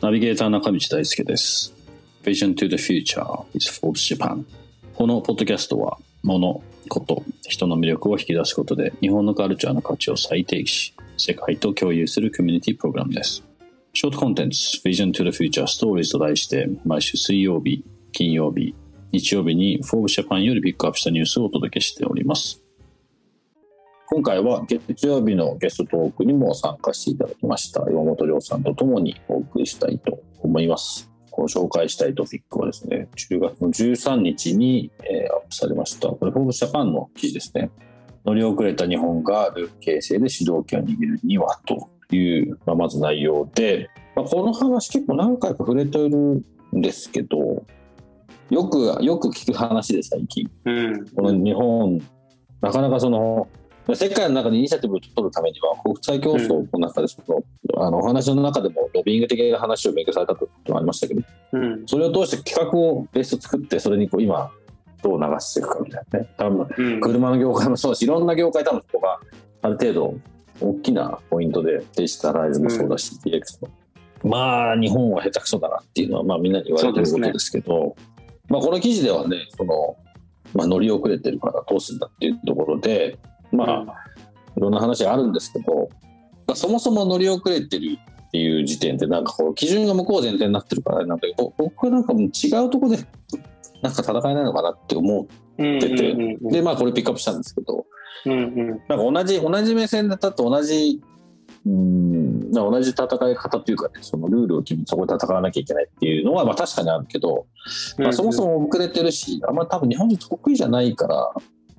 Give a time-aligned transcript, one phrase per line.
[0.00, 1.74] ナビゲーター中道大輔です。
[2.22, 4.44] Vision to the Future is Forbes Japan。
[4.94, 13.42] このポッドキャストは、物、こと、人の魅力を引き出すことで、日本のカルチャーの価値を再定義し、世界と共有するコミュニティプログラムです。
[13.92, 17.82] ショートコンテンツ Vision to the Future Stories と題して、毎週水曜日、
[18.12, 18.76] 金曜日、
[19.10, 22.63] 日曜日に Forbes Japan よりピックアップしたニュースをお届けしております。
[24.10, 31.10] 今回は月曜日のゲストトークにも参加していただきました岩本亮さんとともにお送りしたいと思います。
[31.30, 37.70] ご紹介したいトピックはですね、10月の13日に、えーアップされました、これ、フォーブスジャパンの記事ですね。
[38.24, 46.44] 乗り遅れた日本がルール形成で主導権を握るにはという、まあ、まず内容で、まあ、この話結構何回か触れている
[46.76, 47.64] んですけど、
[48.50, 50.48] よく、よく聞く話で最近。
[50.64, 51.08] うん。
[51.08, 52.00] この日本、
[52.60, 53.48] なかなかその、
[53.92, 57.42] 世界の中でイニシアティブを取るためには、国際競争の中でその、
[57.76, 61.82] あのお話の中でもロビーイング的な話を勉強されたことがありましたけど、うん。
[61.86, 64.50] それを通して企画をベースト作って、それにこう今、
[65.02, 66.28] どう流していくかみたいなね。
[66.38, 67.00] 多分うん。
[67.00, 69.20] 車の業界もそうだし、いろんな業界多分そこが
[69.60, 70.14] ある程度
[70.60, 73.68] 大きなポイントで、デジタライズもそうだし、DX も。
[74.24, 77.94] まあ、日本は下手くそだなっていうのは、まあみんなに言われてることですけど、
[78.48, 79.96] まあこの記事ではね、その、
[80.54, 83.18] まあ乗り遅れてるからどうするんだっていうところで、
[83.56, 84.04] まあ、
[84.56, 85.88] いろんな話があるんですけど、
[86.46, 92.98] まあそもそも乗り遅れてるっていう時点で、なんかこう、基準が向こう前提になってるから、なんかぼ僕はなんかもう違うところで、
[93.80, 95.26] なんか戦えないのかなって思
[95.58, 95.78] うん。
[95.78, 96.48] っててうん。
[96.48, 97.86] で、まあこれピックアップしたんですけど、
[98.26, 98.32] うん。
[98.32, 98.68] うん。
[98.68, 101.00] なんか同じ、同じ目線で立って同じ、
[101.66, 107.46] うん、まあ同じ戦い方というかね、そのルールを決めてそこで戦わなきゃいけないっていうのは、まあ確かにあるけど、
[107.98, 111.32] まあそもそも遅れてるし、あんま多分日本人得意じゃないから、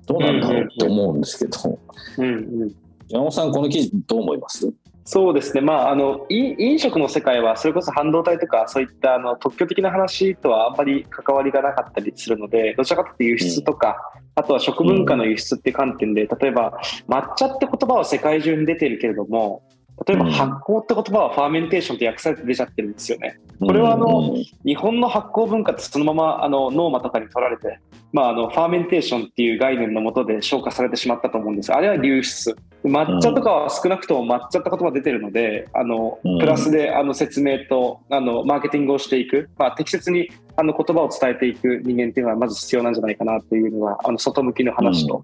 [0.06, 1.78] どうなんだろうって思うんですけど、
[2.18, 2.24] うん。
[2.24, 2.30] う
[2.66, 2.74] ん。
[3.08, 4.72] 山本さん、この記事どう思います？
[5.08, 13.98] そうですね、まあ、あの飲飲食の世界はそれこそ半導体とかそういったあの特許的な話とはあんまり関わりがなかったりするのでどちらかというと輸出とか、
[14.34, 19.62] あとは食文化の輸出っていう観点で例えば抹茶って言葉は世界中に出てるけれども
[20.06, 20.30] 例えばうん。
[20.32, 23.38] 発酵って言葉は fermentation って訳されて出ちゃってるんですよね。
[23.60, 27.78] これはあのうん日本の発酵文化ってそのままあのノーマとかに取られて、
[28.12, 31.72] まあ、あの fermentation っていう概念のもとで消化されてしまったと思うんです。
[31.72, 32.56] あれは流出。
[32.84, 36.38] 抹茶とかは少なくとも抹茶って言葉出てるのであのうん。
[36.38, 45.22] プラスであの説明とあのマーケティングをしていく、まあ、適切にあの言葉を伝えていく人間っていうのはまず必要なんじゃないかなっていうのがあの外向きの話と。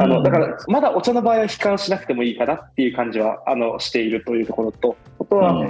[0.00, 5.66] あうんのだからまだお茶の場合は悲観しなくてもいいかなっていう感じはあのしているというところとあとは、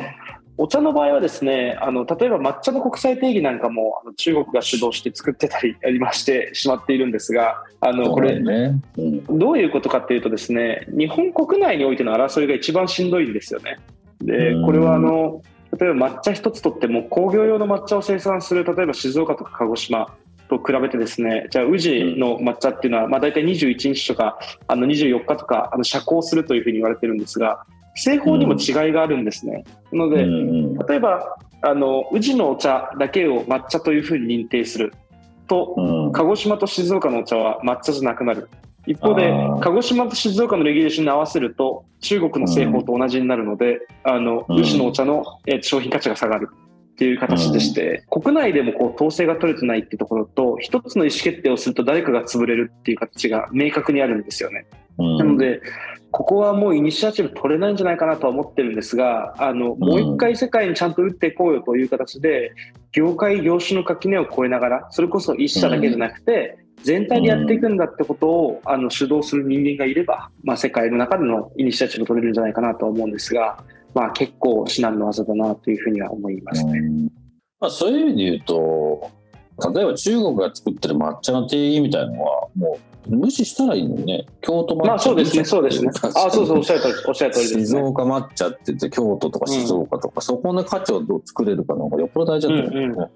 [0.57, 9.39] お茶の場合はですねあの例えば抹茶の国際定義なんかもあの中国が主導して作ってたりありましてしまっているんですがあのこれね、うん。
[9.39, 13.79] どういうことかっていうとですね日本国内においての争いが一番しんどいんですよね。
[14.21, 14.67] でうん。
[14.67, 15.41] これはあの
[15.79, 20.15] 例えば抹茶一つとっても工業用の抹茶を生産する例えば静岡とか鹿児島
[20.50, 29.65] と比べてですねじゃあ宇治の抹茶っていうのは、まあ、大体21日とかあの24日とかあの遮光するというふうに言われてるんですが製法にも違いがあるんですね。
[29.93, 34.94] なので、うん例えばあの宇治のお茶だけを抹茶というふうに認定する。
[35.47, 36.12] と、うん。
[36.12, 38.49] 鹿児島と静岡のお茶は抹茶じゃなくなる。
[38.87, 39.31] 一方で
[39.61, 44.61] 鹿児島と静岡のレギュレーションに合わせると中国の製法と同じになるので、あのうん。
[44.61, 46.49] 宇治のお茶の、えー商品価値が下がる
[47.00, 54.66] っていう形でして、国内でもこう統制が取れてないっていうところと一つの意思決定をすると誰かが潰れるっていう形が明確にあるんですよね。
[54.99, 55.16] うん。
[55.16, 55.62] なので、
[56.11, 62.52] ここはもうイニシアチブ取れないんじゃないかなとは思ってるんですが、あのもう一回世界にちゃんと打っていこうよという形で、
[62.93, 73.64] 業界、業種の垣根を越えながら、それこそ一社だけじゃなくて、全体でやっていくんだってことをあの主導する人間がいれば、まあ、世界の中でのイニシアチブ取れるんじゃないかなとは思うんですが、
[73.94, 76.78] まあ、結構至難の技だなというふうには思いますね。
[76.78, 77.04] うん
[77.58, 79.10] まあ、そういう意味で言うと
[79.75, 85.90] 例えば中国が作ってる抹茶の定義みたいなのはもう無視したらいいのにね京都抹茶まあそうですね、そうですね。
[86.02, 87.66] あそうそう、おっしゃるおっしゃる通りですね。
[87.66, 93.12] 静岡抹茶って言って京都とか静岡とか、そこの価値をどう作れるかの方がよっぽど大事だと思うんだよね。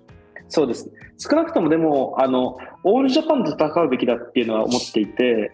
[0.48, 0.90] そうです。
[1.18, 5.52] 少なくともでも、あの、オールジャパンと戦うべきだっていうのは思っていて、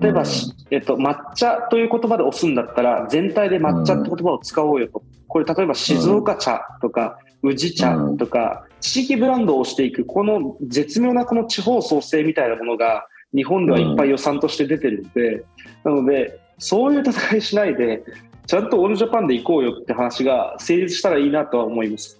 [0.00, 0.26] 例えば、うん、
[0.70, 5.02] えっと、抹茶という言葉で押すんだったら、全体で抹茶って言葉を使おうよと。
[5.28, 15.44] これ、例えば静岡茶とか、宇治茶とか、地域ブランドをしていく、この絶妙なこの地方創生みたいなものが、日本ではいっぱい予算として出てるんで、
[15.84, 18.02] なので、そういう戦いしないで、
[18.46, 22.18] ちゃんとオールジャパンで行こうよって話が成立したらいいなとは思います、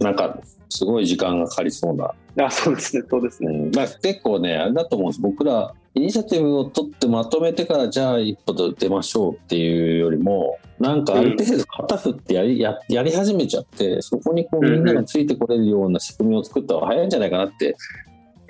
[0.00, 0.38] なんか、
[0.68, 2.12] すごい時間がかかりそうな。
[2.44, 3.52] あそうですね、そうですね。
[3.52, 5.20] うん、まあ、結構ね、あれだと思うんです。
[5.20, 17.76] 僕ら、イニシアティブを取ってまとめてからじゃあ一歩出ましょうっていうよりもなんかある程度肩振ってやりややり始めちゃってそこにこうみんながついてこれるような仕組みを作った方が早いんじゃないかなって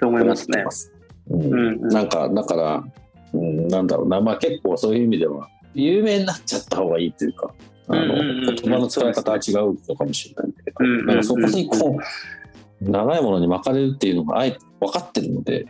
[0.02, 0.64] 思いますね。
[1.30, 2.84] うん、なんかだから、
[3.32, 7.54] うん、なんだろうな、まあ、結構そういう意味では有名になっちゃった方がいいっていうか
[7.88, 8.14] あの、
[8.54, 11.98] 言葉の使い方は違うのかもしれないんだけど、なんかそこにこ
[12.80, 15.66] う長いものに巻かれるっていうのがあえて分かってるので。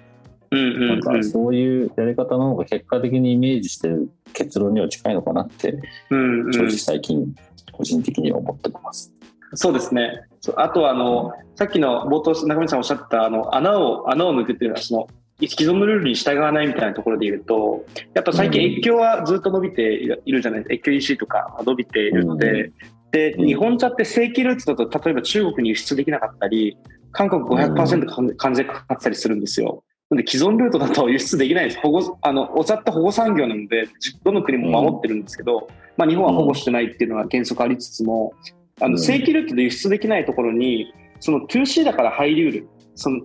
[0.50, 5.80] なんかそういうやり方の方が結果的にイメージしてる結論には近いのかなって、
[6.10, 7.34] 正直最近
[7.72, 9.12] 個人的には思ってます。
[9.54, 10.22] そうですね。
[10.56, 15.08] あとはあの、さっきの冒頭中村さんおっしゃったあの穴を穴を抜くっていうのはその
[15.48, 20.74] 既存のルールに従わないみたいなところで言うと、やっぱ最近越境はずっと伸びているじゃないですか。
[20.74, 22.72] 越境 EC とか伸びているので、
[23.12, 26.76] で、日本茶って正規ルーツだと、例えば中国に輸出できなかったり、
[27.12, 29.82] 韓国500%関税かかったりするんですよ。
[30.16, 31.78] で既存ルートだと輸出できないです。
[31.80, 33.88] 保護、あの、お茶って保護産業なので、
[34.24, 38.32] どの国も守ってるんですけど、まあ日本は保護してないっていうのは原則ありつつも、
[38.80, 42.68] あの、正規ルートで輸出できないところに、その 2C だから入りうる。
[42.96, 43.20] その、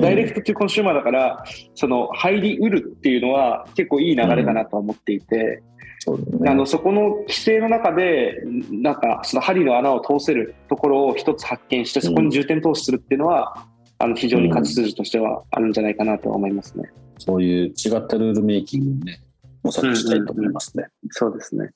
[0.00, 1.44] ダイレクトトゥコンシューマーだから、
[1.74, 5.62] その、入りうるっていうのは結構いい流れかなと思っていて、
[6.04, 8.42] そね、あのそこの規制の中で
[8.72, 13.64] なんかその針の穴を通せるところを一つ発見してそこに重点投資するっていうのは、
[14.02, 16.90] あの非常に勝ち筋としてはあるんじゃないかなと思いますね。
[17.18, 17.72] そういう違っ
[18.08, 19.22] たルールメイキングをね、
[19.62, 20.82] 模索したいと思いますね。
[20.82, 21.70] うんうんうん、そうですね。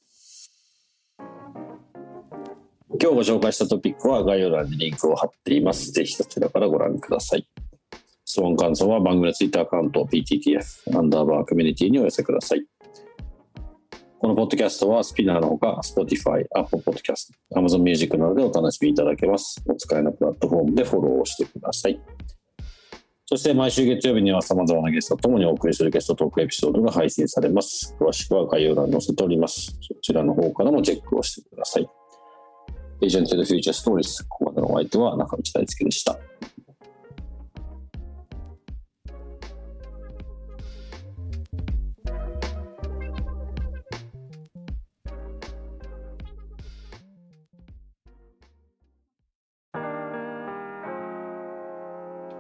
[3.00, 5.92] 今日ご紹介したトピックは概要欄にリンクを貼っています。
[5.92, 7.46] ぜひそちらからご覧ください。
[8.24, 12.66] 質問感想は番組のツイッターアカウント PTTF アンダーバーコミュニティにお寄せください。
[14.18, 19.62] このポッドキャストはスピナーのほか Spotify、Apple Podcast、Amazon Music などでお楽しみいただけます。
[19.68, 22.00] お使いのプラットフォームでフォローしてください。
[23.28, 27.96] そして毎週月曜日には様々なゲストともにお送りするゲストトークエピソードが配信されます。
[27.98, 29.76] 詳しくは概要欄に載せております。
[29.82, 31.88] そちらの方からもチェックをしてください。
[33.02, 34.24] エージェントでフューチャーストーリーズ。
[34.28, 36.16] ここまでのお相手は中道大輔でした。